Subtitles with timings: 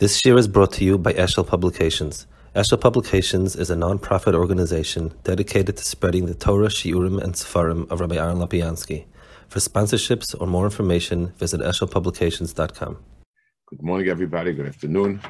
[0.00, 2.26] This year is brought to you by Eshel Publications.
[2.56, 8.00] Eshel Publications is a non-profit organization dedicated to spreading the Torah, Shiurim, and Sefarim of
[8.00, 9.04] Rabbi Aaron Lopiansky.
[9.48, 12.96] For sponsorships or more information, visit eshelpublications.com.
[13.66, 14.54] Good morning, everybody.
[14.54, 15.20] Good afternoon.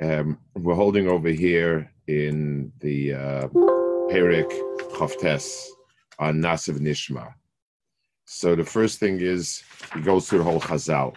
[0.00, 3.48] Um, we're holding over here in the uh,
[4.12, 4.48] Perik
[4.92, 5.66] Chavtes
[6.20, 7.34] on Nasiv Nishma.
[8.26, 11.16] So the first thing is he goes through the whole Chazal.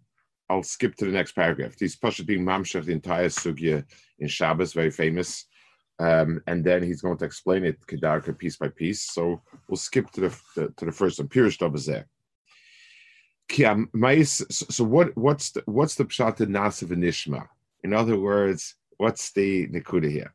[0.51, 1.75] I'll skip to the next paragraph.
[1.79, 3.85] He's being Mamshech, the entire sugya
[4.19, 5.45] in Shabbos, very famous.
[5.97, 9.01] Um, and then he's going to explain it kedarka piece by piece.
[9.03, 11.29] So we'll skip to the, the to the first one.
[11.29, 12.03] Pirish Dabazeh.
[14.51, 17.47] So what what's the what's the pshat in Nasiv Nishma?
[17.85, 20.33] In other words, what's the nikuda here?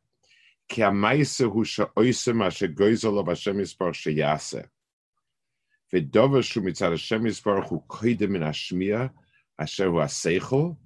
[5.93, 9.11] V'dover shu mitzad Hashem yisbar hu koidem min hashmiya
[9.59, 10.77] asher aseichel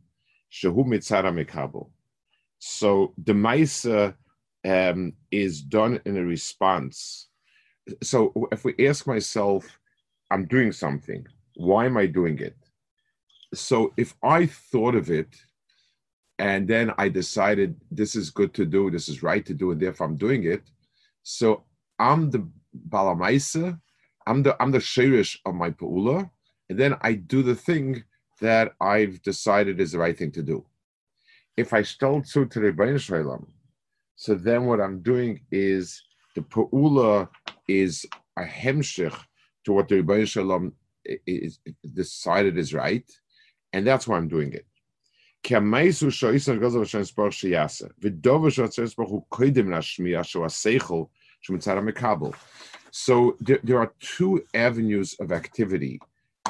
[0.51, 1.69] shehu mitzad ha
[2.59, 4.15] So the maisa
[4.65, 7.27] um, is done in a response.
[8.03, 9.65] So if we ask myself,
[10.29, 12.55] I'm doing something, why am I doing it?
[13.53, 15.35] So if I thought of it
[16.39, 19.81] and then I decided this is good to do, this is right to do, and
[19.81, 20.63] therefore I'm doing it,
[21.23, 21.65] so
[21.99, 22.47] I'm the
[22.89, 23.79] balamaisa,
[24.25, 26.31] I'm the I'm the shirish of my paula,
[26.69, 28.03] and then I do the thing
[28.41, 30.65] that I've decided is the right thing to do.
[31.55, 33.47] If I stole to the Rebbeinu Shalom,
[34.15, 36.01] so then what I'm doing is
[36.35, 37.29] the Pa'ula
[37.67, 38.05] is
[38.37, 39.17] a hemshich
[39.65, 40.73] to what the Rebbeinu Shalom
[41.05, 41.59] is
[41.93, 43.09] decided is right,
[43.73, 44.65] and that's why I'm doing it.
[45.43, 45.59] So
[53.39, 55.99] there, there are two avenues of activity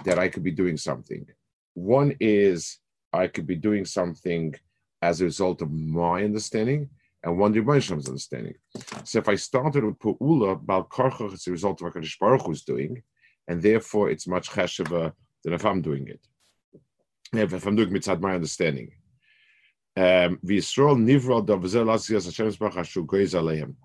[0.04, 1.26] that I could be doing something.
[1.74, 2.78] One is
[3.14, 4.56] I could be doing something
[5.02, 6.90] as a result of my understanding,
[7.24, 8.56] and one Rebbeinu understanding.
[9.04, 12.46] So if I started with Pu'ula, Bal Karchach is a result of what Kadosh Baruch
[12.46, 13.02] Hu is doing,
[13.48, 16.20] and therefore it's much cheshava than if I'm doing it.
[17.34, 18.92] If, if I'm doing mitzad my understanding.
[19.96, 23.76] Um, V'Yisrael nivra davazel lasiyas Hashem Baruch Hashu goiz aleim.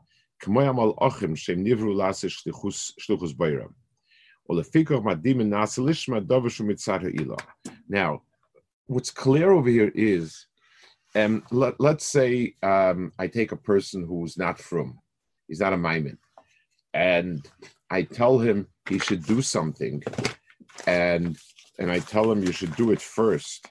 [0.42, 3.72] K'moy amal ochim shem nivru lasish shluchus bayram.
[7.88, 8.22] Now,
[8.86, 10.46] what's clear over here is
[11.14, 14.98] um, let, us say um, I take a person who's not from,
[15.48, 16.18] he's not a maimon,
[16.92, 17.46] and
[17.90, 20.02] I tell him he should do something,
[20.86, 21.36] and
[21.78, 23.66] and I tell him you should do it first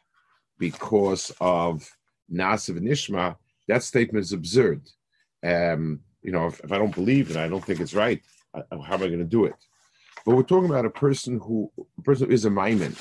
[0.58, 1.90] because of
[2.31, 3.35] Nasiv and Ishma,
[3.68, 4.81] that statement is absurd.
[5.44, 8.22] Um, you know, if, if, I don't believe it, I don't think it's right.
[8.53, 9.56] how am I going to do it?
[10.25, 12.96] But we're talking about a person who a person who is a maimon,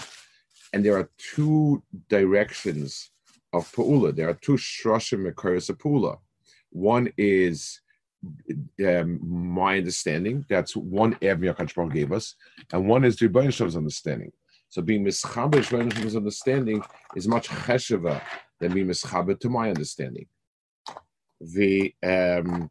[0.72, 3.10] and there are two directions
[3.52, 4.14] of Pa'ula.
[4.14, 6.18] There are two Shroshim Mekaris of Pa'ula.
[6.70, 7.80] One is
[8.86, 10.44] um, my understanding.
[10.48, 12.34] That's one avenue HaKadosh gave us.
[12.72, 14.32] And one is Rebbeinu Shalom's understanding.
[14.68, 16.82] So being Mischaber Rebbeinu understanding
[17.14, 18.20] is much cheshava
[18.60, 20.26] than being Mischaber to my understanding.
[21.40, 22.70] The um,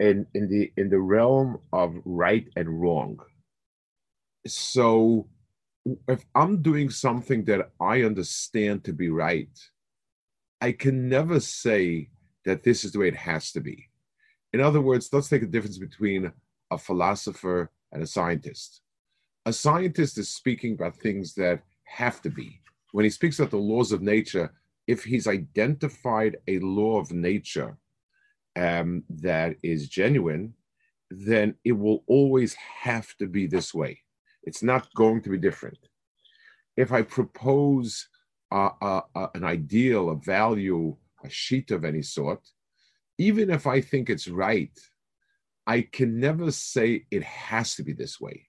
[0.00, 3.18] in, in the in the realm of right and wrong,
[4.46, 5.28] so
[6.06, 9.48] if I'm doing something that I understand to be right,
[10.60, 12.10] I can never say
[12.44, 13.88] that this is the way it has to be.
[14.52, 16.32] In other words, let's take a difference between
[16.70, 18.80] a philosopher and a scientist.
[19.46, 22.60] A scientist is speaking about things that have to be.
[22.92, 24.52] When he speaks about the laws of nature,
[24.86, 27.76] if he's identified a law of nature
[28.58, 30.54] um, that is genuine,
[31.10, 34.00] then it will always have to be this way.
[34.42, 35.78] It's not going to be different.
[36.76, 38.08] If I propose
[38.50, 42.40] an ideal, a value, a sheet of any sort,
[43.18, 44.76] even if I think it's right,
[45.66, 48.46] I can never say it has to be this way.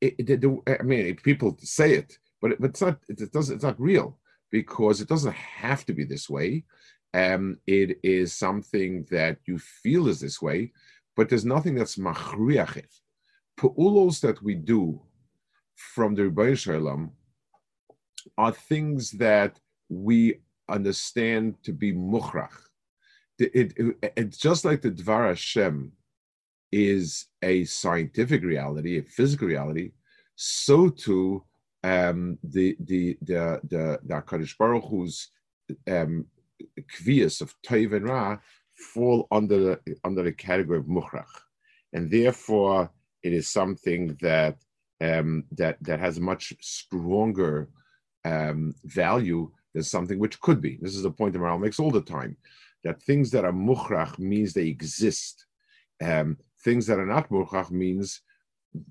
[0.00, 0.44] It, it,
[0.80, 2.98] I mean, people say it, but, but it's not.
[3.08, 3.54] It doesn't.
[3.54, 4.18] It's not real
[4.50, 6.64] because it doesn't have to be this way.
[7.14, 10.72] Um, it is something that you feel is this way,
[11.16, 12.92] but there's nothing that's machriachit.
[13.56, 15.00] Pu'ulos that we do
[15.76, 17.12] from the Rebbeinu Shalom
[18.36, 22.56] are things that we understand to be muchrach.
[23.38, 25.92] It, it, it's just like the Dvar Hashem
[26.72, 29.92] is a scientific reality, a physical reality,
[30.34, 31.44] so too
[31.84, 35.28] um, the the the the the Baruch Hu's
[35.88, 36.26] um,
[36.80, 38.38] kvias of Toiv and Ra
[38.92, 41.24] fall under the under the category of muchrach,
[41.92, 42.90] and therefore
[43.22, 44.56] it is something that
[45.00, 47.68] um, that that has much stronger
[48.24, 50.78] um, value than something which could be.
[50.80, 52.36] This is the point that Maharal makes all the time,
[52.84, 55.46] that things that are muchrach means they exist.
[56.02, 58.20] Um, things that are not muchrach means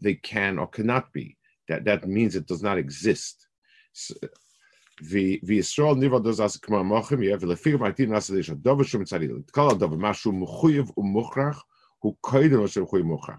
[0.01, 1.38] they can or cannot be.
[1.69, 3.48] That that means it does not exist.
[5.46, 9.69] וישראל ניבה דוז אז כמו המוחם יהיה ולפי מעטין נעשה לי שהדובר שום צריך כל
[9.70, 11.64] הדובר משהו מחויב ומוכרח
[11.98, 13.38] הוא קודם מה שמחויב מוכרח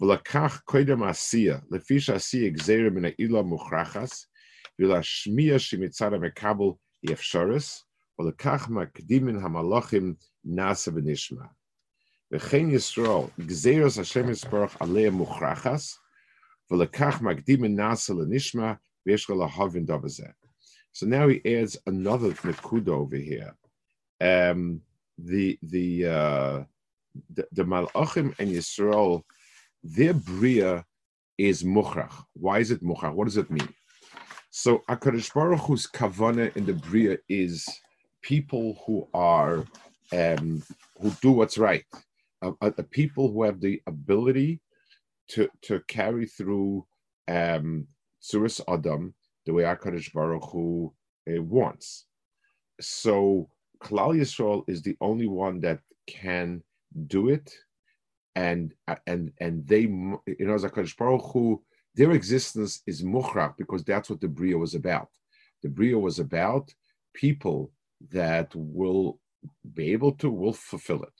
[0.00, 4.26] ולקח קודם עשייה לפי שעשייה גזירה מן העילה מוכרחס
[4.78, 6.70] ולהשמיע שמצד המקבל
[7.02, 7.84] היא אפשרס
[8.18, 10.14] ולקח מקדימן המלאכים
[10.44, 11.44] נעשה ונשמע
[12.34, 15.98] וכן ישראל גזירס השם יסברך עליה מוכרחס
[16.70, 18.72] ולקח מקדימן נעשה לנשמע
[19.06, 20.24] ויש להבין דבר זה
[20.91, 23.55] so now he adds another nakuda over here.
[24.21, 24.81] Um,
[25.17, 26.63] the the uh,
[27.33, 29.23] the, the Malachim and Yisrael,
[29.83, 30.85] their bria
[31.37, 32.13] is muchrach.
[32.33, 33.13] Why is it muchrach?
[33.13, 33.69] What does it mean?
[34.49, 37.67] So Akadosh Baruch Hu's kavana in the bria is
[38.21, 39.65] people who are
[40.11, 40.63] um,
[40.99, 41.85] who do what's right,
[42.41, 44.59] uh, uh, people who have the ability
[45.29, 46.85] to to carry through
[47.27, 47.87] um,
[48.67, 49.13] Adam
[49.49, 50.93] the way HaKadosh Baruch Hu
[51.27, 52.05] uh, wants.
[52.79, 53.49] So
[53.83, 56.61] Klal Yisrael is the only one that can
[57.07, 57.51] do it,
[58.35, 58.73] and
[59.07, 61.63] and and they, you know, HaKadosh Baruch Hu,
[61.95, 65.09] their existence is muchrach because that's what the Bria was about.
[65.63, 66.71] The Bria was about
[67.15, 67.71] people
[68.11, 69.19] that will
[69.73, 71.15] be able to, will fulfill it.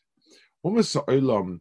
[0.64, 1.60] Olam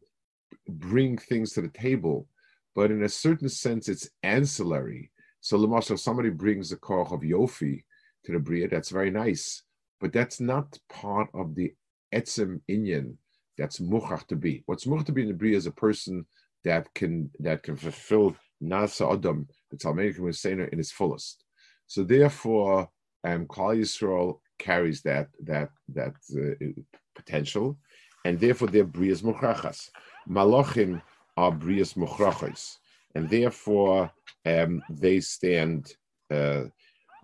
[0.68, 2.28] bring things to the table,
[2.74, 5.10] but in a certain sense, it's ancillary
[5.48, 7.82] so Lamasha, if somebody brings the koch of Yofi
[8.26, 9.62] to the Bria, that's very nice.
[9.98, 11.72] But that's not part of the
[12.14, 13.14] etzem inyan
[13.56, 14.62] that's muchach to be.
[14.66, 16.26] What's muchach to be in the Bria is a person
[16.66, 21.42] that can that can fulfill Nasa Adam, the Talmudic Musainer, in its fullest.
[21.86, 22.90] So therefore,
[23.24, 26.82] um, Yisrael carries that that that uh,
[27.16, 27.78] potential,
[28.26, 29.88] and therefore they're brias muchachas.
[30.28, 31.00] Malachim
[31.38, 32.76] are brias muchachas
[33.14, 34.10] and therefore
[34.46, 35.94] um, they stand.
[36.30, 36.64] Uh,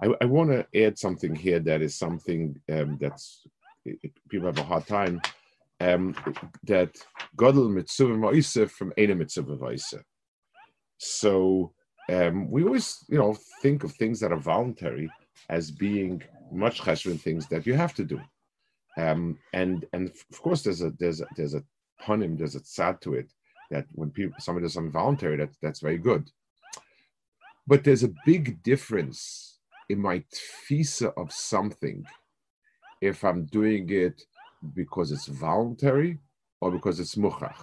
[0.00, 3.46] I, I want to add something here that is something um, that's
[3.84, 5.20] it, people have a hard time.
[5.81, 6.14] Um,
[6.64, 6.94] that
[7.36, 10.02] Godel mitzvah ma'isa from Ena mitzvah ma'isa.
[10.98, 11.72] So
[12.08, 15.10] um, we always, you know, think of things that are voluntary
[15.50, 16.22] as being
[16.52, 18.20] much cheshvan things that you have to do.
[18.96, 21.64] Um, and and of course, there's a there's a, there's a
[22.00, 23.32] punim, there's a sad to it
[23.70, 26.31] that when people somebody does something voluntary, that, that's very good.
[27.67, 32.05] But there's a big difference in my tfisa of something
[33.00, 34.22] if I'm doing it
[34.74, 36.19] because it's voluntary
[36.60, 37.56] or because it's muchach.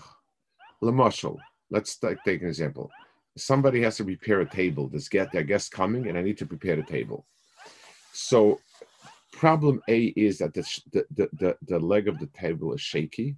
[0.83, 1.37] Lamashal,
[1.69, 2.91] let's take, an example.
[3.37, 4.87] Somebody has to prepare a table.
[4.87, 7.25] There's get their guest coming, and I need to prepare the table.
[8.13, 8.59] So,
[9.31, 13.35] problem A is that the, the, the, the leg of the table is shaky,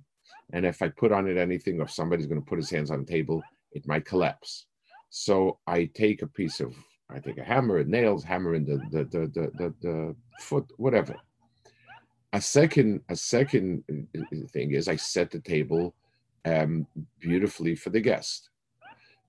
[0.52, 3.06] and if I put on it anything, or somebody's going to put his hands on
[3.06, 4.66] the table, it might collapse.
[5.10, 6.76] So I take a piece of,
[7.10, 10.66] I take a hammer, and nails, hammer in the the the the, the, the foot,
[10.78, 11.16] whatever.
[12.34, 13.84] A second, a second
[14.52, 15.94] thing is I set the table
[16.46, 16.88] um,
[17.20, 18.50] beautifully for the guest.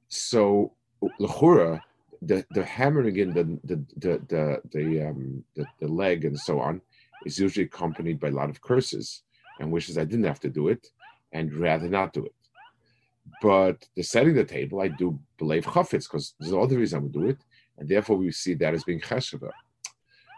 [0.09, 0.73] So
[1.21, 1.81] lechura,
[2.23, 6.61] the the hammering in the the the the the, um, the the leg and so
[6.61, 6.81] on
[7.27, 9.23] is usually accompanied by a lot of curses
[9.61, 10.89] and wishes I didn't have to do it
[11.35, 12.35] and rather not do it.
[13.43, 17.03] But the setting the table, I do believe chafetz because there's all the reason I
[17.03, 17.39] would do it,
[17.79, 19.51] and therefore we see that as being cheshava.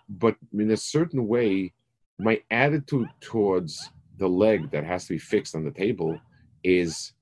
[0.09, 1.73] But in a certain way,
[2.19, 6.19] my attitude towards the leg that has to be fixed on the table
[6.65, 7.13] is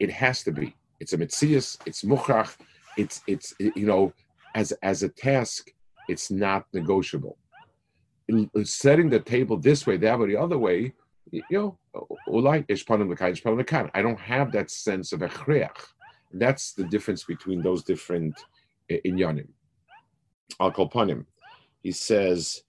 [0.00, 0.74] it has to be.
[1.00, 2.56] It's a mitzias, it's muchach,
[2.96, 4.12] it's it's you know,
[4.54, 5.70] as as a task,
[6.08, 7.36] it's not negotiable.
[8.64, 10.94] Setting the table this way, that way, the other way,
[11.32, 11.78] you know,
[12.28, 13.90] ulai ishpanim lekai, lekan.
[13.94, 15.76] I don't have that sense of echreach.
[16.32, 18.38] That's the difference between those different
[18.90, 19.48] inyanim.
[20.60, 21.26] I'll call upon him.
[21.82, 22.62] he says,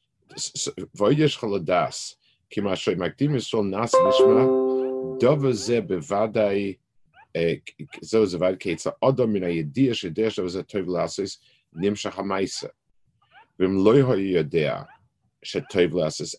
[0.98, 2.16] voidesh chaladas
[2.52, 6.80] kimashay makdim yisrael nas nishma dova ze bevadai
[7.36, 11.38] zeh zevad keitza adam min hayedia shedesh dova tov lasis
[11.74, 12.70] nim hamaisa
[13.60, 14.88] v'im loy hoyodea
[15.46, 16.36] shetoiv lasis.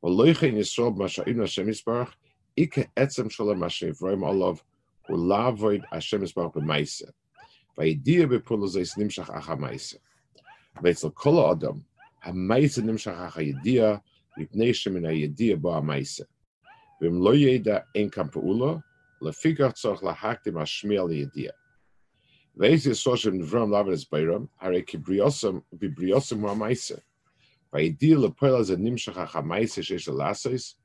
[0.00, 2.16] עושה, ולא יכן ישרוב מה שאין השם יסברך,
[2.58, 4.54] איקה עצם שלו מה שנברואים עליו,
[5.08, 7.06] הוא לעבוד השם יסברך במייסה.
[7.78, 9.98] והידיע בפעול הזה נמשך אך המייסה.
[10.82, 11.78] ואצל כל האדם,
[12.22, 13.96] המייסה נמשך אך הידיע,
[14.38, 16.24] מפני שמן הידיע בו המייסה.
[17.00, 18.74] ואם לא ידע אין כאן פעולה,
[19.22, 21.50] לפיכך צריך להקדים השמיע לידיע.
[22.56, 26.94] ואיזה יסוד שנברם לאו את בירם, הרי כבריאוסם הוא המייסה.
[27.72, 30.76] והידיע לפועל הזה נמשך אך המייסה שיש ללעשוס,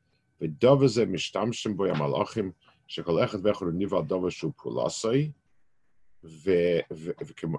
[0.41, 2.51] ודובר זה משתמשים בו המלאכים,
[2.87, 5.31] שכל אחד ואחד נבע דובר שהוא פולסוי,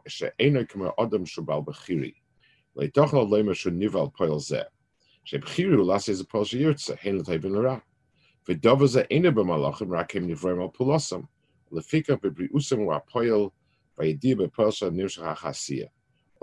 [0.06, 2.12] ושאינו כמו אדם שהוא בעל בחירי.
[2.76, 4.60] לא תוכל לומר שהוא נבע על פועל זה.
[5.24, 7.78] שבחירי הוא לעשות איזה פועל שירצה, הן לטייבן לרע.
[8.48, 11.20] ודובר זה אינו במלאכים, רק הם נבראים על פולסם.
[11.72, 13.48] לפיכך בבריאוסם הוא הפועל,
[13.98, 15.86] והידיע בפועל של נמשך החסייה.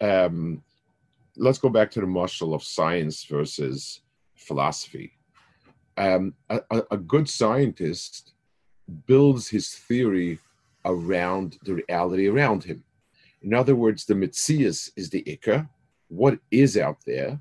[0.00, 0.62] um,
[1.36, 4.00] let's go back to the marshal of science versus
[4.34, 5.12] philosophy.
[5.96, 8.34] Um, a, a, good scientist
[9.06, 10.38] builds his theory
[10.84, 12.84] around the reality around him.
[13.42, 15.68] In other words, the mitzias is the ikka,
[16.08, 17.40] what is out there,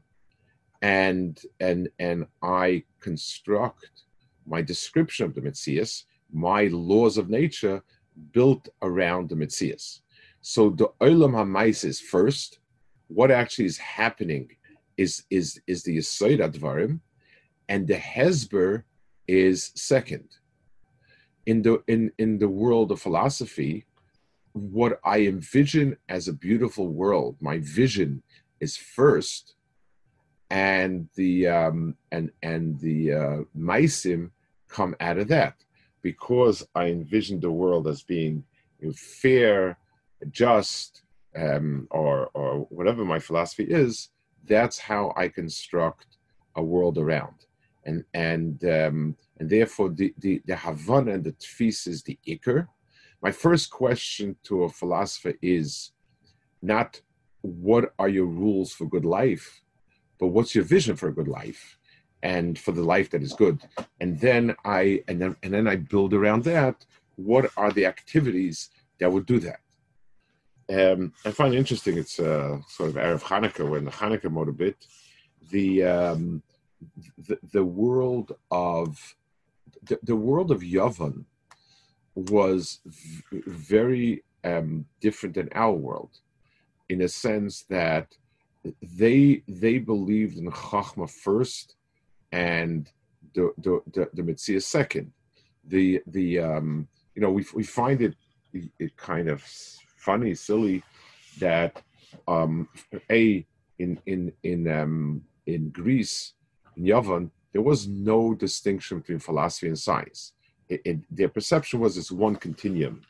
[0.82, 4.04] and and and I construct
[4.46, 7.84] my description of the mitzias, my laws of nature,
[8.32, 10.02] built around the mitzias.
[10.48, 12.60] So the olam hamais is first.
[13.08, 14.52] What actually is happening
[14.96, 17.00] is is is the yisoid advarim,
[17.68, 18.84] and the hesber
[19.28, 20.30] is second.
[21.48, 23.86] In the in in the world of philosophy,
[24.54, 28.22] what I envision as a beautiful world, my vision
[28.60, 29.56] is first,
[30.52, 34.30] and the um, and and the uh, maisim
[34.68, 35.56] come out of that
[36.04, 38.44] because I envision the world as being
[38.80, 39.80] you know, fair
[40.32, 41.04] just
[41.36, 44.10] um, or or whatever my philosophy is,
[44.46, 46.18] that's how I construct
[46.56, 47.46] a world around,
[47.86, 52.68] and and um, and therefore the the, the Havana and the Tfis is the Iker.
[53.22, 55.92] My first question to a philosopher is
[56.62, 57.02] not
[57.42, 59.62] what are your rules for good life,
[60.20, 61.78] but what's your vision for a good life
[62.24, 63.62] and for the life that is good.
[64.02, 66.86] And then I and then and then I build around that.
[67.16, 68.70] What are the activities
[69.00, 69.60] that would do that?
[70.68, 71.98] Um, I find it interesting.
[71.98, 74.76] It's uh, sort of Erev Hanukkah when the Hanukkah motorbit,
[75.52, 76.42] the, um,
[77.18, 79.16] the the world of
[79.84, 81.26] the, the world of Yavan
[82.16, 86.20] was v- very um, different than our world,
[86.90, 88.16] in a sense that
[88.82, 91.76] they they believed in Chachma first,
[92.32, 92.90] and
[93.34, 95.12] the the the, the Mitzvah second.
[95.68, 98.16] The the um, you know we we find it
[98.80, 99.44] it kind of
[100.06, 100.84] funny, silly
[101.40, 101.82] that
[102.28, 102.70] um,
[103.12, 103.46] a
[103.80, 106.34] in in in um, in Greece,
[106.78, 110.34] in Yavan, there was no distinction between philosophy and science.
[110.70, 113.02] It, it, their perception was it's one continuum.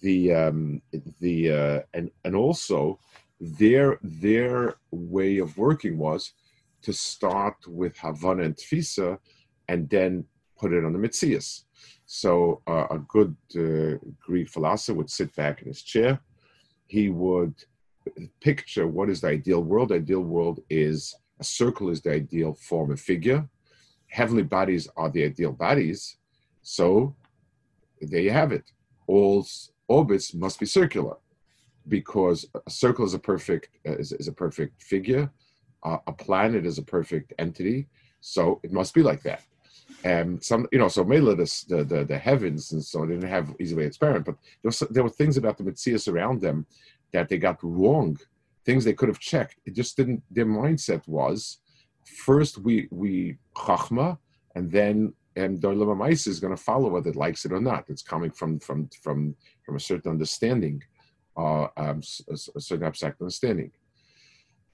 [0.00, 0.82] The um,
[1.20, 2.98] the uh, and and also
[3.40, 6.32] their their way of working was
[6.82, 9.18] to start with Havana and Tfisa,
[9.68, 10.24] and then
[10.58, 11.64] put it on the Mitzias.
[12.10, 16.18] So uh, a good uh, Greek philosopher would sit back in his chair.
[16.86, 17.52] He would
[18.40, 19.90] picture what is the ideal world.
[19.90, 23.46] The ideal world is a circle is the ideal form and figure.
[24.06, 26.16] Heavenly bodies are the ideal bodies.
[26.62, 27.14] So
[28.00, 28.64] there you have it.
[29.06, 29.46] All
[29.86, 31.16] orbits must be circular
[31.88, 35.30] because a circle is a perfect uh, is, is, a perfect figure.
[35.84, 37.86] A planet is a perfect entity.
[38.22, 39.42] So it must be like that
[40.04, 43.54] and some you know so Mela the, the, the heavens and so they didn't have
[43.60, 46.66] easily experiment but there was there were things about the Metzias around them
[47.12, 48.16] that they got wrong
[48.64, 51.58] things they could have checked it just didn't their mindset was
[52.04, 54.18] first we we chachma
[54.54, 57.84] and then and Doilam is going to follow whether it likes it or not.
[57.88, 60.82] It's coming from from from from a certain understanding,
[61.36, 63.70] uh, um, a, a, certain abstract understanding.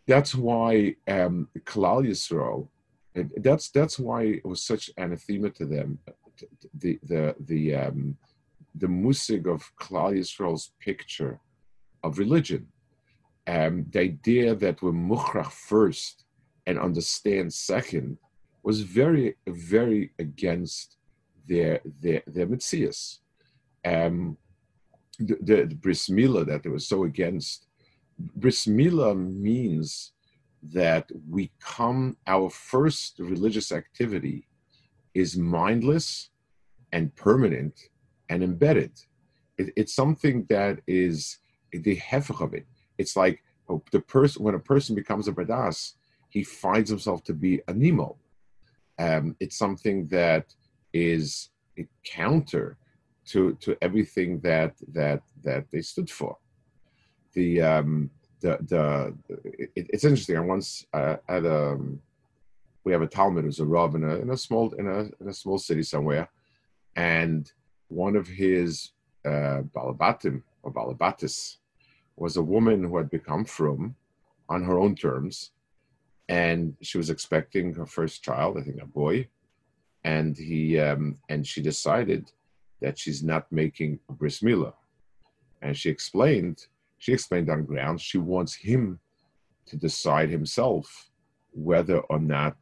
[0.06, 2.68] That's why um, Kalal Yisrael.
[3.14, 5.98] That's that's why it was such anathema to them.
[6.78, 8.16] The the the um,
[8.74, 11.40] the musig of Kalal Yisrael's picture
[12.02, 12.66] of religion.
[13.46, 16.24] Um, the idea that we're mukhrach first
[16.66, 18.18] and understand second
[18.62, 20.96] was very, very against
[21.46, 23.18] their their their mitzias.
[23.84, 24.38] Um,
[25.18, 27.66] the, the, the bris that they were so against.
[28.36, 30.12] Bris means
[30.72, 32.16] that we come.
[32.26, 34.46] Our first religious activity
[35.14, 36.30] is mindless
[36.92, 37.78] and permanent
[38.28, 38.92] and embedded.
[39.58, 41.38] It, it's something that is
[41.72, 42.66] the hefech of it.
[42.98, 45.94] It's like oh, the person when a person becomes a badas,
[46.28, 48.16] he finds himself to be a nemo.
[48.98, 50.54] Um, it's something that
[50.92, 51.50] is
[52.04, 52.76] counter
[53.26, 56.36] to to everything that that that they stood for.
[57.32, 58.10] The um,
[58.44, 58.84] the the
[59.74, 60.36] it, it's interesting.
[60.36, 62.00] I once uh, at a um,
[62.84, 65.28] we have a Talmud who's a rav in a in a small in a in
[65.28, 66.28] a small city somewhere,
[66.94, 67.50] and
[67.88, 68.90] one of his
[69.24, 71.56] uh, balabatim or balabatis
[72.16, 73.96] was a woman who had become from
[74.50, 75.52] on her own terms,
[76.28, 79.26] and she was expecting her first child, I think a boy,
[80.04, 82.30] and he um, and she decided
[82.82, 84.74] that she's not making bris milah,
[85.62, 86.66] and she explained
[87.04, 88.98] she explained on grounds she wants him
[89.66, 91.10] to decide himself
[91.52, 92.56] whether or not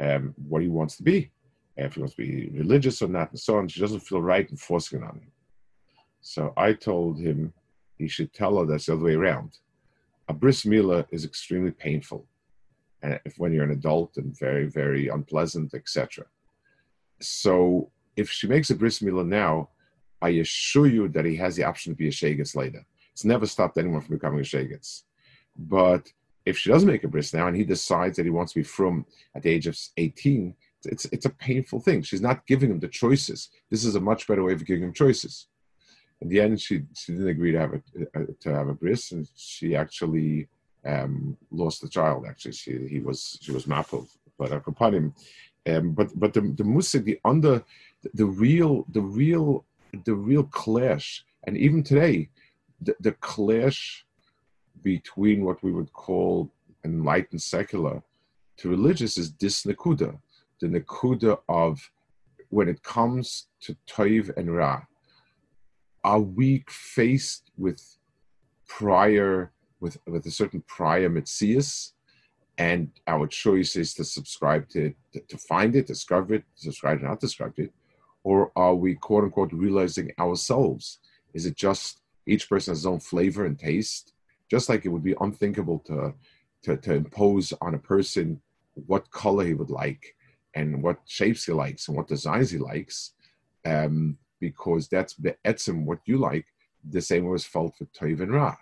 [0.00, 1.30] um, what he wants to be,
[1.76, 3.68] if he wants to be religious or not, and so on.
[3.68, 5.32] She doesn't feel right in forcing it on him.
[6.20, 7.52] So I told him
[7.98, 9.58] he should tell her that's the other way around.
[10.28, 12.26] A bris milah is extremely painful
[13.02, 16.24] and if when you're an adult and very very unpleasant etc
[17.20, 19.68] so if she makes a bris milah now
[20.20, 22.84] i assure you that he has the option to be a shagets later
[23.18, 25.04] it's never stopped anyone from becoming a shagets
[25.56, 26.12] but
[26.46, 28.64] if she doesn't make a bris now and he decides that he wants to be
[28.64, 29.04] from
[29.34, 30.54] at the age of 18
[30.84, 34.26] it's it's a painful thing she's not giving him the choices this is a much
[34.26, 35.48] better way of giving him choices
[36.20, 39.28] in the end she she didn't agree to have a to have a bris and
[39.36, 40.48] she actually
[40.84, 42.24] um, lost the child.
[42.26, 43.94] Actually, she he was she was mapped,
[44.38, 45.14] but upon him.
[45.66, 47.62] Um, but but the the music, the under
[48.14, 49.64] the real the real
[50.04, 52.30] the real clash, and even today,
[52.80, 54.04] the, the clash
[54.82, 56.50] between what we would call
[56.84, 58.02] enlightened secular
[58.58, 60.18] to religious is this nakuda,
[60.60, 61.90] the nakuda of
[62.50, 64.82] when it comes to toiv and ra.
[66.04, 67.82] Are we faced with
[68.66, 71.92] prior with with a certain prior mitzias,
[72.58, 77.20] and our choice is to subscribe to, to, to find it, discover it, subscribe not
[77.20, 77.72] discover it,
[78.24, 80.98] or are we quote unquote realizing ourselves?
[81.34, 81.97] Is it just
[82.28, 84.12] each person has his own flavor and taste?
[84.50, 86.14] Just like it would be unthinkable to
[86.62, 88.40] to, to impose on a person
[88.74, 90.16] what color he would like
[90.54, 93.12] and what shapes he likes and what designs he likes,
[93.64, 95.14] um, because that's
[95.46, 96.46] etzim what you like.
[96.90, 98.56] The same was felt for Toiv and Ra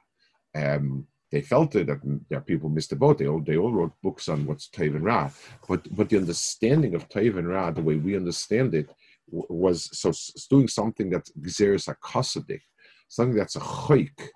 [0.57, 2.01] um, they felt it that,
[2.31, 3.19] that people missed the boat.
[3.19, 5.31] They all, they all wrote books on what's Taiv and Ra,
[5.69, 8.89] but but the understanding of Taiv and Ra, the way we understand it,
[9.29, 10.13] was so
[10.49, 12.63] doing something that's Xeris Akosadik,
[13.09, 14.29] something that's a choik,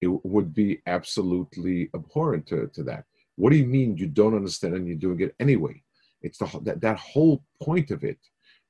[0.00, 3.04] it would be absolutely abhorrent to, to that.
[3.36, 5.82] What do you mean you don't understand and you're doing it anyway?
[6.22, 8.18] It's the that, that whole point of it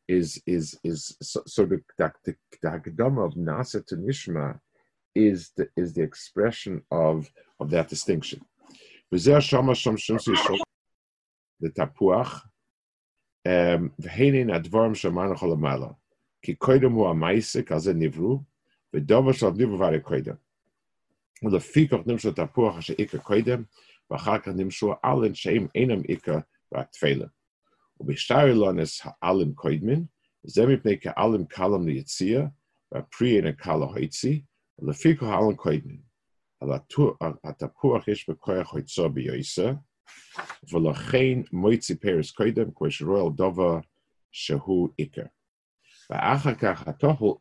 [0.07, 4.59] is is is so, so the dagdama of nasa to nishma
[5.15, 7.31] is the is the expression of
[7.61, 8.41] of that distinction.
[9.11, 9.19] The
[11.71, 12.43] tapuach
[13.47, 15.97] um, v'heinin advarim shamanu cholamalon
[16.45, 18.45] ki koydem hu amaisik nivru
[18.94, 20.36] ודובר של נברו והרי קודם.
[21.44, 23.64] ולפיכך נמשו תפוח אשר איכה קודם,
[24.10, 26.40] ואחר כך נמשו אלן שהם אינם איכה
[26.74, 27.26] רק תפילה.
[28.00, 30.06] ובשטר אילונס האלם קודמין,
[30.44, 32.46] זה מפני כאלם קלם ליציאה,
[32.92, 34.44] והפרי אינה קלה הויצי,
[34.82, 35.98] לפי כל העלם קודם,
[36.62, 36.70] על
[37.44, 39.72] התפוח יש בכוח היצור ביועסה,
[40.72, 43.80] ולכן מויצי פרס קודם, כמו שרואה דובר
[44.32, 45.26] שהוא עיקר.
[46.10, 47.34] ואחר כך התוכל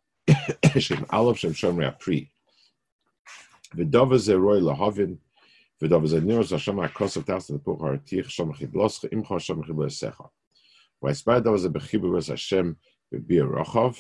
[0.79, 2.29] shem aleph shem shomrei pri.
[3.75, 5.17] V'davas zeroi lahavin
[5.81, 10.29] v'davas aniros Hashem hakosav tas lepuch haratich shem chiblos imcha shem chiblos secha.
[11.03, 12.77] v'aspar davas zebechibu v'as Hashem
[13.13, 13.97] v'bir rochav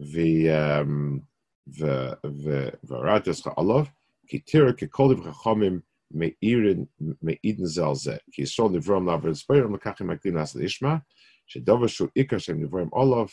[0.00, 1.22] um,
[1.68, 3.88] v'ratis cha'alav
[4.30, 6.88] kitira kekoliv chachamim me'irin
[7.22, 11.02] me'idin zel ze ki yisrael nivrom lavar inspirim l'kachim akdin as l'ishma
[11.48, 13.32] shedover shu ikar shem nivrom olav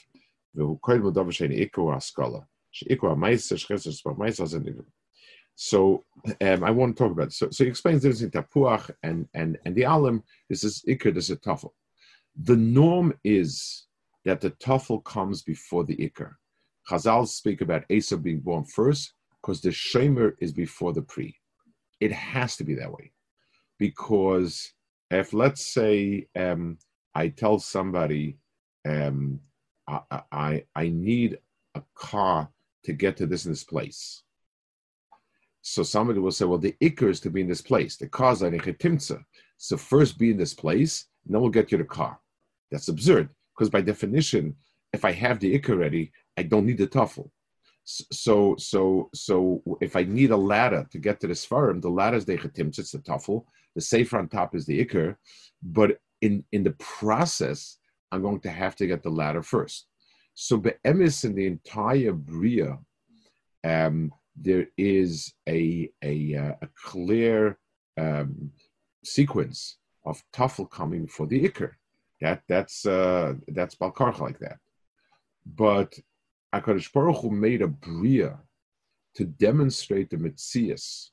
[5.55, 6.03] so
[6.41, 7.31] um, I want to talk about.
[7.31, 10.23] So, so he explains this in tapuach and, and, and the alim.
[10.49, 11.71] This is Ikur, this is a tafel.
[12.41, 13.85] The norm is
[14.25, 16.33] that the tafel comes before the Ikur.
[16.89, 21.35] Chazal speak about Asa being born first because the shomer is before the pre.
[21.99, 23.11] It has to be that way.
[23.77, 24.73] Because
[25.11, 26.77] if, let's say, um,
[27.15, 28.37] I tell somebody,
[28.87, 29.39] um,
[29.87, 31.37] I, I I need
[31.75, 32.49] a car
[32.85, 34.23] to get to this and this place.
[35.61, 37.95] So somebody will say, well, the ikr is to be in this place.
[37.95, 39.23] The car cars are timtza.
[39.57, 42.19] So first be in this place, and then we'll get you the car.
[42.69, 44.55] That's absurd, because by definition,
[44.91, 47.29] if I have the ikr ready, I don't need the tuffle.
[47.85, 52.17] So, so, so if I need a ladder to get to the svarim, the ladder
[52.17, 53.45] is the chetimtz, it's the tuffle.
[53.75, 55.15] The safer on top is the ikr.
[55.61, 57.77] But in in the process,
[58.13, 59.87] I'm going to have to get the ladder first.
[60.35, 62.77] So be'emis in the entire bria,
[63.63, 67.57] um, there is a a, uh, a clear
[67.97, 68.51] um,
[69.03, 71.71] sequence of tafel coming for the ikr.
[72.21, 74.59] That that's uh, that's balkarch like that.
[75.45, 75.97] But
[76.53, 78.37] Hakadosh Baruch Hu made a bria
[79.15, 81.09] to demonstrate the mitzias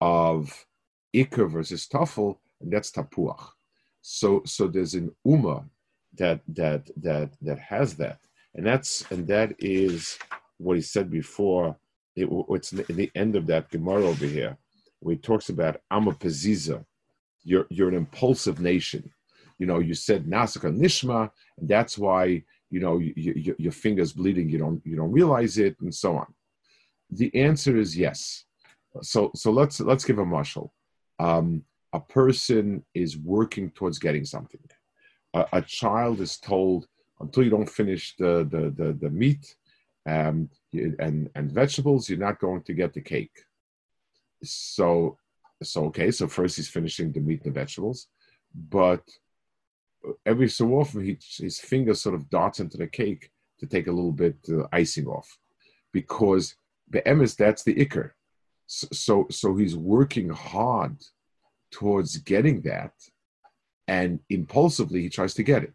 [0.00, 0.66] of
[1.12, 3.48] ikr versus tafel, and that's tapuach.
[4.00, 5.68] So so there's an umma
[6.16, 8.18] that that that that has that,
[8.54, 10.18] and that's and that is
[10.58, 11.76] what he said before
[12.16, 14.56] it, it's the end of that Gemara over here,
[15.00, 16.84] where he talks about Amapaziza.
[17.44, 19.12] You're you're an impulsive nation.
[19.58, 24.12] You know, you said Nasaka Nishma, and that's why you know you, you, your fingers
[24.12, 24.48] bleeding.
[24.48, 26.26] You don't you don't realize it, and so on.
[27.10, 28.44] The answer is yes.
[29.02, 30.72] So so let's let's give a marshal.
[31.18, 34.60] Um, a person is working towards getting something.
[35.38, 36.80] A, a, child is told
[37.20, 39.44] until you don't finish the the the, the meat,
[40.14, 40.48] um,
[41.04, 43.36] and and vegetables, you're not going to get the cake.
[44.42, 45.18] So
[45.62, 48.08] so okay, so first he's finishing the meat and the vegetables,
[48.54, 49.04] but
[50.24, 53.96] every so often he, his finger sort of darts into the cake to take a
[53.98, 55.28] little bit uh, icing off,
[55.92, 56.56] because
[56.90, 58.10] be'emes that's the ikr.
[58.66, 60.96] So, so so he's working hard
[61.70, 62.92] towards getting that,
[63.88, 65.72] and impulsively he tries to get it.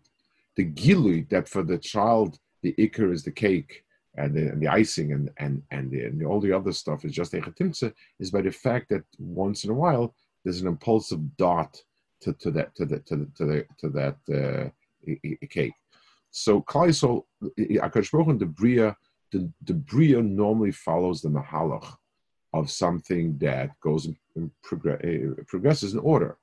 [0.55, 3.83] The gilui that for the child the ikr is the cake
[4.15, 7.13] and the, and the icing and and and, the, and all the other stuff is
[7.13, 11.81] just echatimtza is by the fact that once in a while there's an impulsive dot
[12.21, 14.69] to, to that to the to the to, the, to that uh,
[15.47, 15.73] cake.
[16.31, 17.25] So Klaisol
[17.57, 18.95] Akash the bria
[19.31, 21.95] the, the bria normally follows the mahalach
[22.53, 26.37] of something that goes and progress, uh, progresses in order.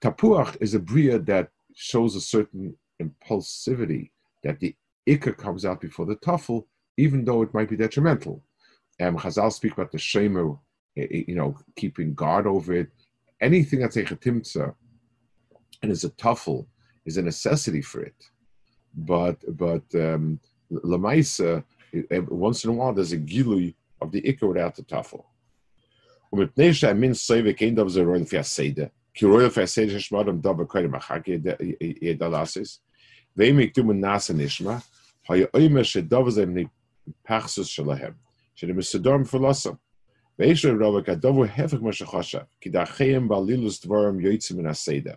[0.00, 4.10] Tapuach is a bria that shows a certain impulsivity
[4.42, 4.74] that the
[5.08, 6.64] Ikka comes out before the Tafel,
[6.96, 8.42] even though it might be detrimental.
[9.00, 10.58] Um, Chazal speak about the Shemer,
[10.96, 12.88] eh, eh, you know, keeping guard over it.
[13.40, 14.74] Anything that's a Chetimtza
[15.82, 16.66] and is a Tafel
[17.04, 18.16] is a necessity for it.
[18.94, 20.40] But, but, um,
[20.72, 25.24] Lamaisa, eh, once in a while, there's a gilui of the Ikka without the Tafel.
[29.16, 31.42] Kiroil Fasid Hishmadam Dava Karim Achaki
[32.02, 32.80] Yedalasis.
[33.34, 34.82] They make do Nasa Nishma.
[35.26, 36.68] Haya Oima Shedavazem Ni
[37.26, 38.14] Pachsus Shalahem.
[38.54, 39.78] Shedim Sidorm Philosoph.
[40.38, 42.46] Veishra Rabba Kadavu Hefik Mashachasha.
[42.62, 45.16] Kidacheim Balilus Dvarim Yoitzim in Aseda.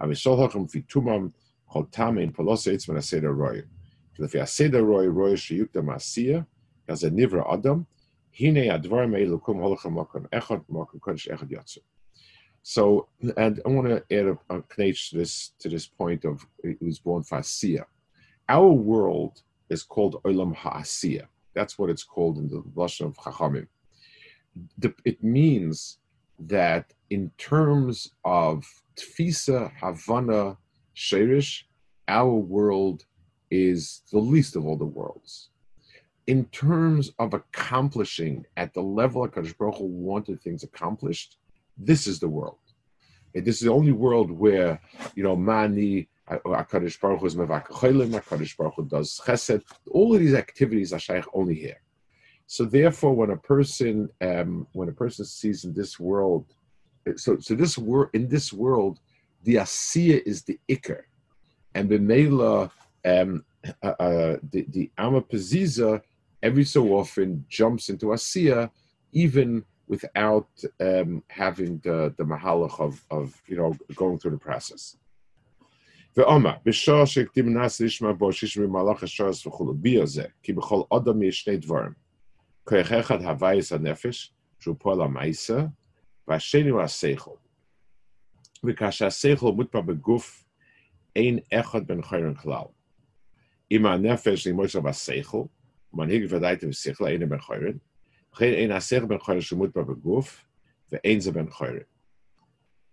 [0.00, 1.32] Avisholhachem Fitumam
[1.70, 3.62] Chotam in Polosa Yitzim in Aseda Roy.
[4.18, 6.46] Lefi Aseda Roy Roy Shiyukta Masia.
[6.88, 7.86] Kazanivra Adam.
[8.30, 11.82] Hine Advarim Elukum Holachem Makom Echot Makom Kodesh Echot Yotzim.
[12.74, 16.46] So, and I want to add a, a to this to this point of
[16.82, 17.84] was born Fasiya.
[18.46, 21.28] Our world is called Olam Ha'asiya.
[21.54, 23.68] That's what it's called in the Lashon of Chachamim.
[25.06, 25.96] It means
[26.40, 30.58] that in terms of Tfisa, Havana,
[30.92, 31.64] Sherish,
[32.06, 33.06] our world
[33.50, 35.48] is the least of all the worlds.
[36.26, 41.38] In terms of accomplishing at the level Hakadosh Baruch Hu wanted things accomplished,
[41.78, 42.58] this is the world.
[43.34, 44.80] And this is the only world where,
[45.14, 49.62] you know, Mani, HaKadosh Baruch Hu is Mevakacholim, HaKadosh Baruch Hu does Chesed.
[49.90, 51.80] All of these activities are shaykh only here.
[52.46, 56.46] So therefore, when a person, um, when a person sees in this world,
[57.16, 59.00] so so this world in this world,
[59.44, 61.02] the asiya is the ikr,
[61.74, 62.70] and b'meila,
[63.04, 63.44] um,
[63.82, 66.00] uh, uh, the the amapaziza
[66.42, 68.70] every so often jumps into asiya,
[69.12, 74.97] even without um, having the, the mahalach of, of, you know, going through the process.
[76.17, 81.23] ואומר, בשעה שהקדים נס לשמע בו שיש במהלך השרס וכולו, בי הזה, כי בכל אדם
[81.23, 81.91] יש שני דברים.
[82.63, 85.65] כוח אחד הווייס הנפש, שהוא פועל המייסה,
[86.27, 87.31] והשני הוא השכל.
[88.63, 90.45] וכאשר השכל מוטבע בגוף,
[91.15, 92.65] אין אחד בין חיירן כלל.
[93.71, 95.43] אם הנפש נמוש בשכל,
[95.93, 97.77] מנהיג ודאי את השכל, אין בין חיירן,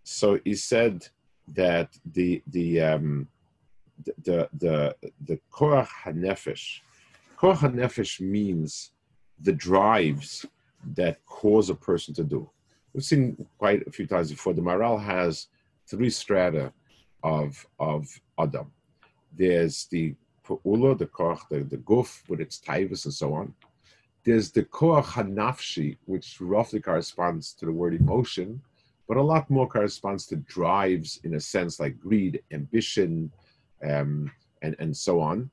[0.03, 1.08] So he said
[1.53, 3.27] that the the um,
[4.23, 6.79] the the the korach hanefesh,
[7.38, 8.91] korach hanefesh means
[9.39, 10.45] the drives
[10.95, 12.49] that cause a person to do.
[12.93, 14.53] We've seen quite a few times before.
[14.53, 15.47] The Maharal has
[15.88, 16.73] three strata
[17.23, 18.08] of of
[18.39, 18.71] Adam.
[19.38, 23.53] There's the Pu'ula, the Korach, the, the Guf with its taivas and so on.
[24.26, 28.60] There's the koach Hanafshi, which roughly corresponds to the word emotion,
[29.08, 33.32] but a lot more corresponds to drives in a sense like greed, ambition,
[33.88, 34.32] um,
[34.64, 35.52] and, and so on.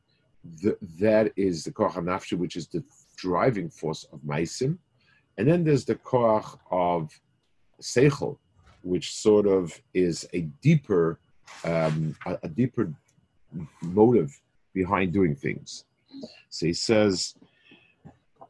[0.62, 2.82] The, that is the koach Hanafshi, which is the
[3.16, 4.78] driving force of Maisim.
[5.36, 7.10] And then there's the koach of
[7.80, 8.38] Seichel,
[8.82, 11.20] which sort of is a deeper,
[11.64, 12.90] um, a, a deeper
[13.82, 14.40] motive
[14.72, 15.84] behind doing things.
[16.48, 17.34] So he says,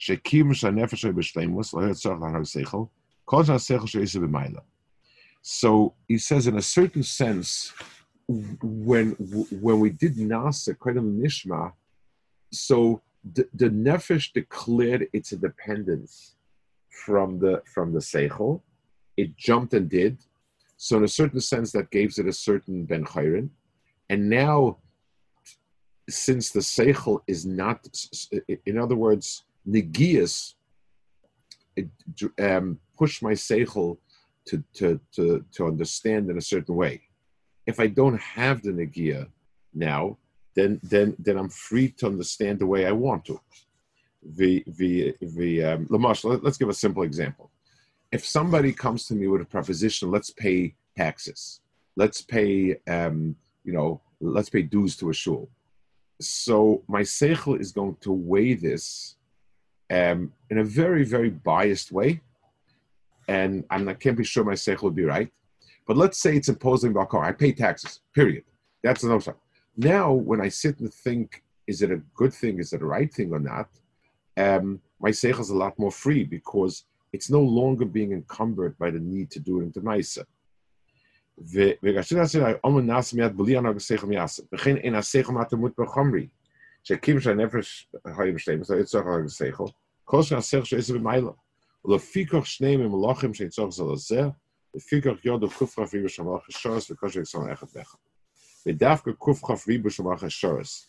[0.00, 0.52] Shekim
[2.12, 2.42] Lahar
[5.42, 7.72] So he says, in a certain sense,
[8.28, 11.72] when when we did Nasa Kedem Nishma,
[12.52, 13.02] so
[13.34, 16.36] the, the nefesh declared its independence
[16.90, 18.62] from the from the seichel.
[19.16, 20.18] It jumped and did.
[20.76, 23.48] So in a certain sense, that gives it a certain ben chayrin.
[24.10, 24.78] And now,
[26.08, 27.86] since the seichel is not,
[28.66, 30.54] in other words, Negias,
[32.40, 33.98] um, push my Seichel
[34.46, 37.02] to, to, to, to understand in a certain way.
[37.66, 39.28] If I don't have the Negia
[39.74, 40.18] now,
[40.54, 43.40] then, then, then I'm free to understand the way I want to.
[44.22, 47.50] The, the, the, um, Lamash, let's give a simple example.
[48.12, 51.60] If somebody comes to me with a proposition, let's pay taxes,
[51.96, 55.48] let's pay, um, you know, let's pay dues to a shul.
[56.20, 59.15] So my seichel is going to weigh this
[59.90, 62.20] um, in a very, very biased way
[63.28, 65.30] and I'm, I can't be sure my seichel would be right.
[65.86, 67.24] But let's say it's imposing bakar.
[67.24, 68.00] I pay taxes.
[68.14, 68.44] Period.
[68.82, 69.20] That's the no
[69.76, 72.58] Now, when I sit and think, is it a good thing?
[72.58, 73.68] Is it a right thing or not?
[74.36, 78.90] Um, my seichel is a lot more free because it's no longer being encumbered by
[78.90, 80.24] the need to do it into Maisa.
[86.85, 89.63] שקים שהנפש חיים שלהם, זה יצטרך על השכל,
[90.03, 91.31] כל שהשכל שעשר במיילה.
[91.85, 94.21] ולפיכך שניהם הם מלאכים שיצור זה לזה,
[94.75, 97.97] לפיכך יודו קוף ריבו של מלאך השורס וכושר יצור אחד ואחד.
[98.67, 100.87] ודווקא קוף ריבו של מלאך השורס,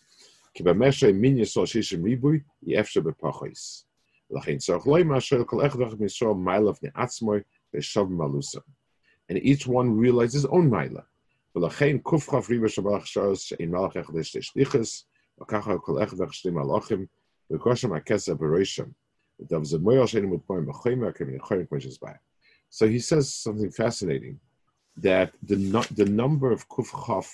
[0.53, 3.85] כי במשך מין יסוד שישים ריבוי, יהיה אפשר בפחויס.
[4.31, 7.33] ולכן צריך לא מאשר כל אחד ואחד מישראל מיילה לפני עצמו
[7.73, 8.59] ושוב מלוסה.
[9.31, 11.01] And each one realizes his own מיילה.
[11.55, 15.05] ולכן קוף ריבו של מלאך השורס שאין מלאך אחד לשתי שליחס,
[22.70, 24.40] So he says something fascinating
[24.96, 25.56] that the,
[25.94, 27.30] the number of kufchaf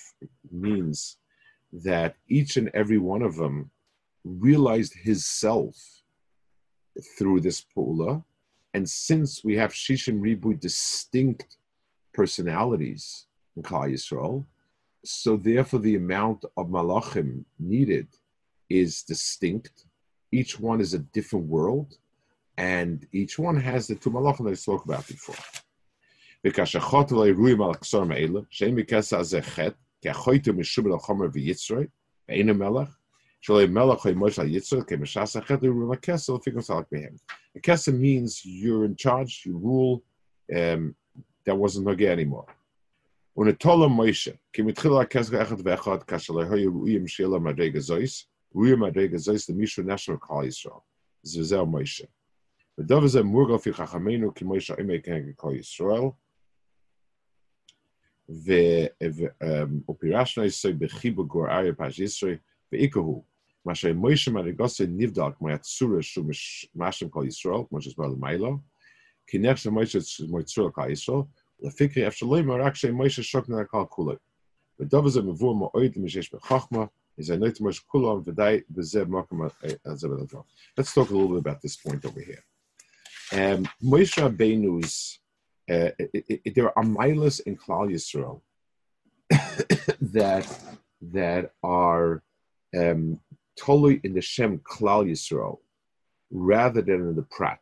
[0.51, 1.17] means
[1.73, 3.71] that each and every one of them
[4.25, 5.77] realized his self
[7.19, 8.23] through this pula.
[8.75, 11.57] And since we have Shishim Ribu distinct
[12.13, 14.45] personalities in Kal Yisrael,
[15.05, 18.09] so therefore the amount of malachim needed
[18.69, 19.85] is distinct
[20.35, 21.97] each one is a different world,
[22.59, 25.37] and each one has the two malachim that I spoke about before.
[37.55, 40.03] Because A means you're in charge, you rule.
[40.55, 40.97] Um,
[41.47, 42.47] that wasn't Nogeh anymore.
[43.38, 48.26] ונטולה מוישה, כי מתחילה הכסף אחד ואחד כאשר לא היו ראויים שיהיה לה מדרגה זויס,
[48.56, 50.82] Ruya Madrega Zeis the Mishu National Kal Yisrael.
[51.26, 52.06] Zvizel Moshe.
[52.78, 56.02] ודוב הזה מורגל לפי חכמינו כמו שהאמת כנגד כל ישראל.
[59.90, 62.38] ופירשנו את זה בחיבור גור אריה פרש ישראל,
[62.76, 63.24] Ve'ikahu.
[63.68, 68.62] Mashay Moshe Marigose Nivdak Mayatsura Shumish Mashim Kal Yisrael, Moshe Zbar Lamailo.
[69.32, 71.28] Kinech Moshe Moitzur Kal Yisrael.
[71.65, 74.19] Lefikri Efshalom Arakshay Moshe Shokna Kal Kulay.
[74.79, 76.91] V'davaz Mevur Ma'oid Mishesh Bechachma.
[77.17, 80.45] Is know to Moshe Kulam V'dai B'zeh Makam
[80.77, 82.45] Let's talk a little bit about this point over here.
[83.33, 85.19] Um, Moshe Rabbeinu's
[85.71, 88.43] uh, it, it, there are milas in Klal Yisrael
[90.13, 90.47] that
[91.01, 92.23] that are
[92.77, 93.19] um,
[93.59, 95.61] totally in the Shem Klal Yisrael
[96.31, 97.61] rather than in the Prat.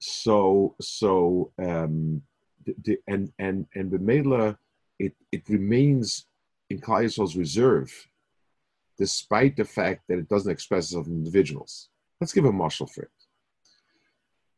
[0.00, 2.22] So so um,
[2.64, 4.58] the, the, and and and the Mela
[4.98, 6.26] it it remains
[6.70, 8.08] in Klal reserve,
[8.98, 11.88] despite the fact that it doesn't express itself in individuals.
[12.20, 13.10] Let's give a marshal for it.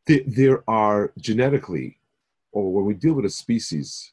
[0.06, 1.98] There, there are genetically,
[2.52, 4.12] or when we deal with a species,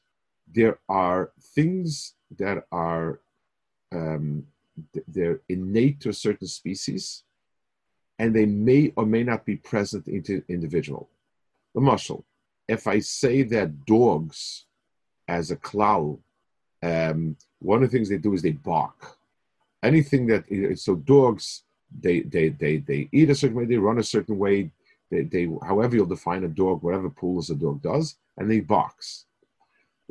[0.54, 3.20] there are things that are
[3.92, 4.46] um,
[5.08, 7.24] they're innate to a certain species,
[8.20, 11.10] and they may or may not be present into individual.
[11.76, 12.26] The muscle.
[12.76, 14.66] If I say that dogs,
[15.28, 16.20] as a cloud,
[16.92, 19.18] um, one of the things they do is they bark.
[19.84, 20.44] Anything that
[20.86, 21.64] so dogs
[22.06, 24.72] they they they they eat a certain way, they run a certain way,
[25.10, 29.26] they, they however you'll define a dog, whatever pools a dog does, and they box.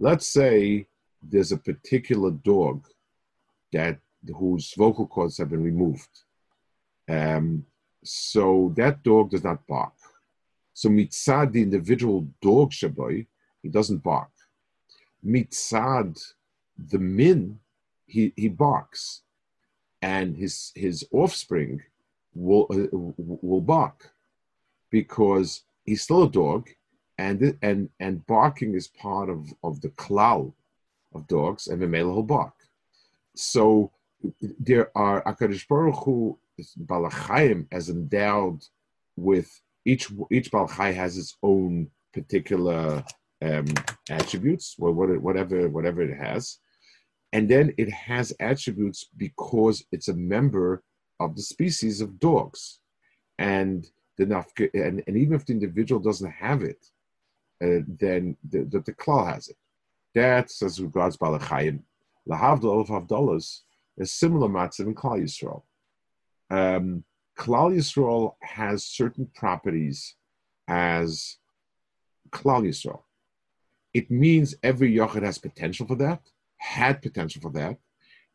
[0.07, 0.87] Let's say
[1.31, 2.77] there's a particular dog
[3.73, 3.99] that
[4.39, 6.15] whose vocal cords have been removed.
[7.09, 7.65] Um,
[8.03, 9.95] so that dog does not bark.
[10.81, 13.27] So mitzad, the individual dog shaboy,
[13.63, 14.31] he doesn't bark.
[15.23, 16.19] Mitzad,
[16.79, 17.61] the min,
[18.07, 19.21] he, he barks.
[20.01, 21.83] And his, his offspring
[22.35, 24.11] will, uh, will bark
[24.89, 26.71] because he's still a dog
[27.19, 30.51] and, and, and barking is part of, of the cloud
[31.15, 32.55] of dogs and the male will bark.
[33.37, 33.93] So
[34.59, 36.39] there are Akadosh Baruch Hu
[36.87, 38.65] Balachayim as endowed
[39.15, 43.05] with each each Balachai has its own particular
[43.43, 43.67] um,
[44.09, 46.59] attributes, or whatever whatever it has,
[47.33, 50.83] and then it has attributes because it's a member
[51.19, 52.81] of the species of dogs,
[53.39, 53.87] and
[54.19, 54.25] the
[54.75, 56.85] and, and even if the individual doesn't have it,
[57.63, 59.57] uh, then the, the, the klal has it.
[60.15, 61.81] That's as regards Balachayim.
[62.29, 63.63] Lahavdol of dollars
[63.99, 65.63] a similar matzah in Klal Yisrael.
[66.51, 67.05] Um,
[67.41, 70.15] Klal Yisrael has certain properties
[70.69, 71.37] as
[72.31, 73.03] Klal Yisrael.
[73.95, 76.21] It means every Yochid has potential for that,
[76.59, 77.77] had potential for that.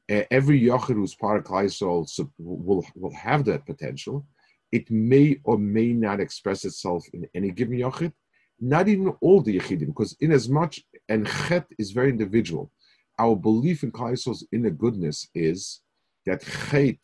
[0.10, 4.26] Uh, every Yochid who's part of Klal Yisrael will, will have that potential.
[4.72, 8.12] It may or may not express itself in any given Yochid,
[8.60, 12.72] not even all the Yechidim, because in as much, and Chet is very individual
[13.18, 15.82] our belief in Kaisel's inner goodness is
[16.26, 16.98] that chet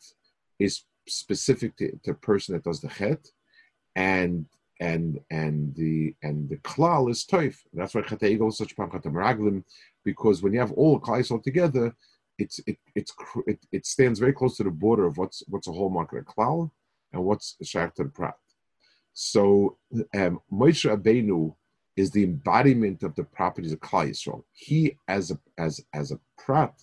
[0.58, 3.30] is specific to, the person that does the chet,
[3.96, 4.46] and
[4.80, 7.56] and and the and the klal is toif.
[7.72, 9.64] That's why chet is such raglim,
[10.04, 11.94] because when you have all Kaisel together,
[12.38, 13.12] it's it it's
[13.46, 16.22] it, it stands very close to the border of what's what's a hallmark of a
[16.22, 16.70] klal
[17.12, 18.34] and what's shach to the prat.
[19.12, 19.76] So
[20.14, 21.54] um, Moshe Rabbeinu
[21.96, 24.42] is the embodiment of the properties of Klal Yisrael.
[24.52, 26.74] He, as a as as a prat,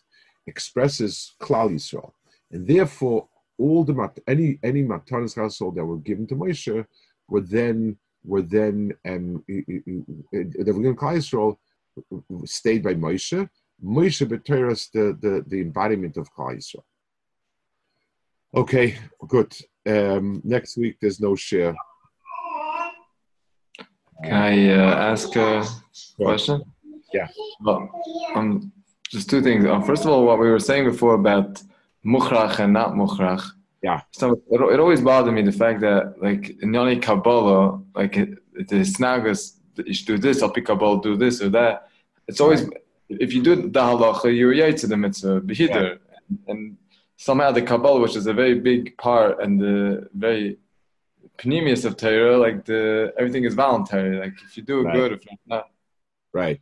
[0.47, 2.11] expresses Klal Yisrael,
[2.51, 3.27] and therefore
[3.59, 6.85] all the mat, any any matanas household that were given to Moshe
[7.27, 11.57] were then were then um, that were given
[12.45, 13.47] stayed by Moshe.
[13.83, 16.83] Moshe beteras the, the the embodiment of Klal Yisrael.
[18.55, 19.55] Okay, good.
[19.85, 21.75] Um, next week there's no share.
[24.23, 25.65] Can I uh, ask a
[26.17, 26.63] question?
[27.13, 27.27] Yeah.
[27.61, 27.89] Well,
[28.35, 28.71] um,
[29.09, 29.65] just two things.
[29.65, 31.61] Um, first of all, what we were saying before about
[32.05, 33.43] mukhrach and not mukhrach.
[33.81, 34.01] Yeah.
[34.11, 38.29] So it, it always bothered me the fact that like in Yoni Kabbalah, like it,
[38.53, 41.87] the snagas, you should do this, I'll pick Kabbalah, do this or that.
[42.27, 42.69] It's always
[43.09, 46.37] if you do the halacha, you're yay to the mitzvah, behider, yeah.
[46.47, 46.77] and
[47.17, 50.57] somehow the Kabbalah, which is a very big part and the very
[51.37, 54.17] panemius of Torah, like the everything is voluntary.
[54.19, 54.93] Like if you do right.
[54.93, 55.69] good, if not,
[56.33, 56.61] right.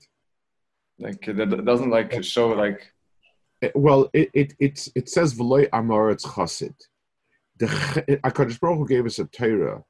[1.00, 2.94] Like that doesn't like show like.
[3.62, 5.38] Eh, well, it it it, it says
[5.74, 6.76] amar it's chassid.
[7.58, 9.84] The Hakadosh Baruch Hu gave us a Torah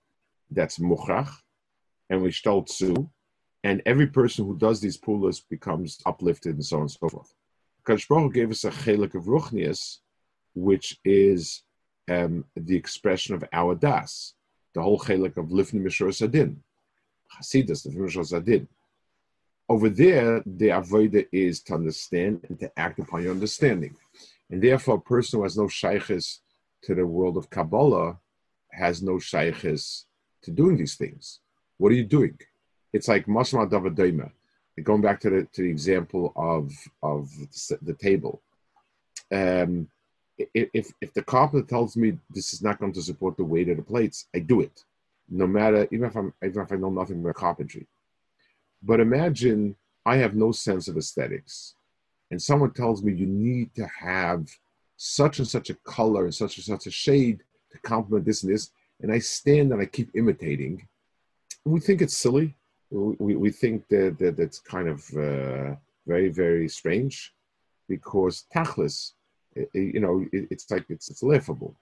[0.49, 1.29] that's muchach,
[2.09, 3.09] and we zu,
[3.63, 7.33] and every person who does these pulas becomes uplifted and so on and so forth.
[7.85, 9.97] Hakadosh Baruch Hu gave us a chelik of ruchnias,
[10.53, 11.63] which is
[12.09, 14.33] um, the expression of our das
[14.77, 16.57] the whole chelik of Lifnim Mishuras Hadin,
[17.35, 18.67] Hasidus, the Mishra Sadin.
[19.69, 23.95] Over there, the avodah is to understand and to act upon your understanding.
[24.49, 26.39] And therefore, a person who has no shaykhis
[26.83, 28.17] to the world of Kabbalah
[28.71, 30.05] has no shaykhis
[30.43, 31.39] to doing these things.
[31.77, 32.39] What are you doing?
[32.93, 34.31] It's like Mashma Davadima.
[34.83, 37.29] Going back to the to the example of of
[37.81, 38.41] the table.
[39.31, 39.89] Um,
[40.37, 43.77] if if the carpenter tells me this is not going to support the weight of
[43.77, 44.83] the plates, I do it,
[45.29, 47.87] no matter even if I'm even if I know nothing about carpentry.
[48.83, 49.75] But imagine
[50.05, 51.75] I have no sense of aesthetics,
[52.31, 54.47] and someone tells me you need to have
[54.97, 58.53] such and such a color and such and such a shade to complement this and
[58.53, 58.71] this,
[59.01, 60.87] and I stand and I keep imitating.
[61.65, 62.55] We think it's silly.
[62.89, 65.75] We, we think that, that that's kind of uh,
[66.05, 67.33] very very strange,
[67.89, 69.13] because tachlis,
[69.73, 71.75] you know, it, it's like it's it's laughable.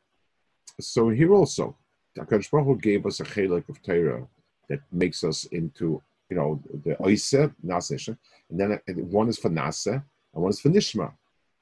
[0.80, 1.76] So here also,
[2.18, 4.28] Hakadosh Baruch gave us a chelik of Torah
[4.70, 7.34] that makes us into you know the oise
[7.66, 8.18] nasa,
[8.50, 10.04] and then one is for nasa
[10.34, 11.12] and one is for nishma.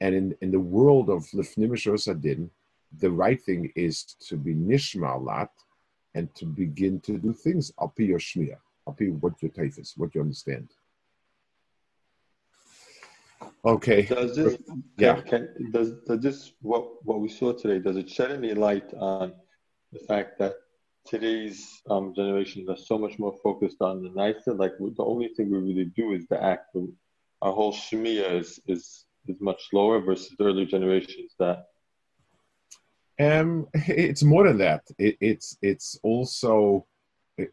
[0.00, 2.50] And in, in the world of lifnimish osadin,
[2.98, 5.50] the right thing is to be nishma lot
[6.14, 10.20] and to begin to do things api your shmiya, what your taif is, what you
[10.20, 10.68] understand.
[13.64, 14.02] Okay.
[14.02, 14.58] Does this,
[14.98, 15.20] yeah.
[15.22, 19.32] Can, does, does this, what, what we saw today, does it shed any light on
[19.92, 20.54] the fact that
[21.06, 24.54] today's um, generations are so much more focused on the nicer?
[24.54, 26.76] Like the only thing we really do is the act.
[27.42, 31.66] Our whole shmiya is, is, is much slower versus the earlier generations that
[33.20, 34.82] um, it's more than that.
[34.98, 36.86] It, it's it's also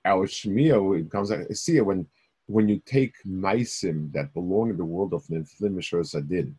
[0.06, 1.02] our shmiyah.
[1.02, 1.32] It comes.
[1.32, 2.08] I see it when
[2.48, 6.56] when you take maisim that belong in the world of Neflim Sadin,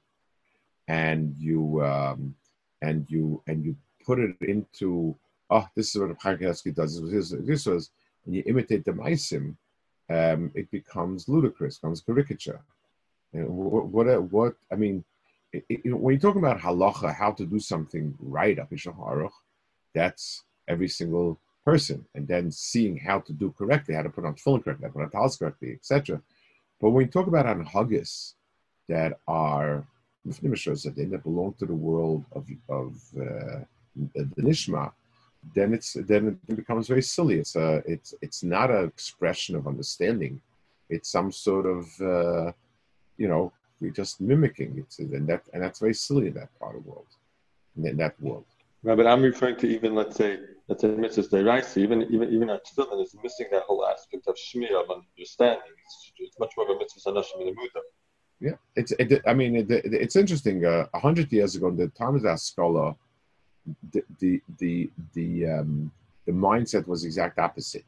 [0.88, 2.34] and you um,
[2.80, 5.16] and you and you put it into
[5.52, 6.62] oh, this is what Chaim does.
[6.62, 7.90] This, this was
[8.24, 9.56] when you imitate the maisim,
[10.10, 12.60] um, it becomes ludicrous, becomes caricature.
[13.32, 15.04] And what, what, what I mean,
[15.52, 18.58] it, it, when you're talking about halacha, how to do something right,
[19.94, 24.34] that's every single person, and then seeing how to do correctly, how to put on
[24.34, 26.20] tefillin correctly, how to put on talis correctly, etc.
[26.80, 28.34] But when you talk about anhaggis
[28.88, 29.84] that are
[30.24, 33.60] that belong to the world of of uh,
[34.14, 34.92] the nishma,
[35.54, 37.38] then it's then it becomes very silly.
[37.38, 40.40] It's a it's it's not an expression of understanding.
[40.88, 42.52] It's some sort of uh,
[43.16, 46.76] you know we're just mimicking it, and that and that's very silly in that part
[46.76, 47.06] of the world,
[47.76, 48.44] in that world.
[48.84, 52.50] Right, but I'm referring to even let's say let's say mitzvahs deraisa, even even even
[52.50, 55.72] our tefillin is missing that whole aspect of shmiyah of understanding.
[55.84, 57.82] It's, it's much more of a mitzvah sanashim in the
[58.40, 60.64] Yeah, it's it, I mean it, it's interesting.
[60.64, 62.94] Uh, a uh, hundred years ago, in the time of that scholar,
[63.92, 65.90] the the the the, um,
[66.26, 67.84] the mindset was exact opposite.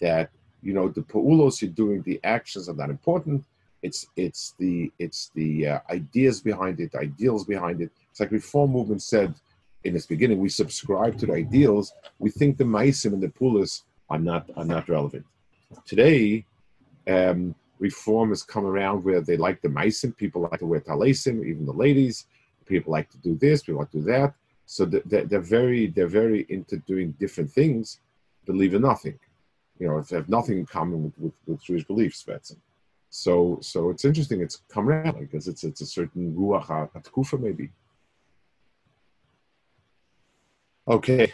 [0.00, 0.30] That
[0.62, 3.44] you know the paulos you're doing, the actions are not important
[3.82, 7.90] it's it's the it's the uh, ideas behind it, ideals behind it.
[8.10, 9.34] It's like reform movement said
[9.84, 10.38] in its beginning.
[10.38, 11.92] We subscribe to the ideals.
[12.18, 15.24] We think the maisim and the pulis are not are not relevant.
[15.84, 16.44] Today,
[17.06, 20.16] um, reform has come around where they like the maisim.
[20.16, 22.26] People like to wear talesim, even the ladies.
[22.66, 23.62] People like to do this.
[23.62, 24.34] People like to do that.
[24.70, 28.00] So they're, they're very they're very into doing different things,
[28.44, 29.18] believe in nothing.
[29.78, 32.54] You know, have nothing in common with, with, with Jewish beliefs, that's
[33.08, 34.42] so so it's interesting.
[34.42, 37.70] It's come around because it's it's a certain ruach atkufa maybe.
[40.86, 41.32] Okay,